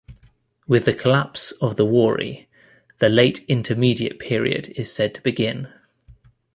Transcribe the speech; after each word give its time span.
With 0.67 0.85
the 0.85 0.95
collapse 0.95 1.51
of 1.61 1.75
the 1.75 1.85
Wari, 1.85 2.49
the 2.97 3.07
Late 3.07 3.45
Intermediate 3.47 4.17
Period 4.17 4.69
is 4.75 4.91
said 4.91 5.13
to 5.13 5.21
begin. 5.21 5.71